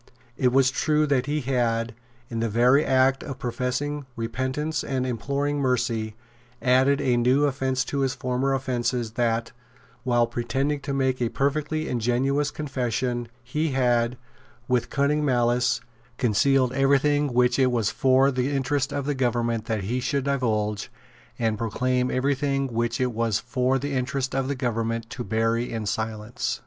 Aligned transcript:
It 0.35 0.51
was 0.51 0.71
true 0.71 1.05
that 1.05 1.27
he 1.27 1.41
had, 1.41 1.93
in 2.27 2.39
the 2.39 2.49
very 2.49 2.83
act 2.83 3.21
of 3.21 3.37
professing 3.37 4.07
repentance 4.15 4.83
and 4.83 5.05
imploring 5.05 5.59
mercy, 5.59 6.15
added 6.59 6.99
a 6.99 7.17
new 7.17 7.43
offence 7.45 7.85
to 7.85 7.99
his 7.99 8.15
former 8.15 8.55
offences, 8.55 9.11
that, 9.11 9.51
while 10.03 10.25
pretending 10.25 10.79
to 10.79 10.93
make 10.95 11.21
a 11.21 11.29
perfectly 11.29 11.87
ingenuous 11.87 12.49
confession, 12.49 13.27
he 13.43 13.73
had, 13.73 14.17
with 14.67 14.89
cunning 14.89 15.23
malice, 15.23 15.81
concealed 16.17 16.73
every 16.73 16.97
thing 16.97 17.31
which 17.31 17.59
it 17.59 17.69
was 17.71 17.91
for 17.91 18.31
the 18.31 18.49
interest 18.49 18.91
of 18.91 19.05
the 19.05 19.13
government 19.13 19.65
that 19.65 19.83
he 19.83 19.99
should 19.99 20.23
divulge, 20.23 20.91
and 21.37 21.59
proclaimed 21.59 22.11
every 22.11 22.33
thing 22.33 22.65
which 22.73 22.99
it 22.99 23.11
was 23.11 23.39
for 23.39 23.77
the 23.77 23.93
interest 23.93 24.33
of 24.33 24.47
the 24.47 24.55
government 24.55 25.07
to 25.11 25.23
bury 25.23 25.71
in 25.71 25.85
silence. 25.85 26.59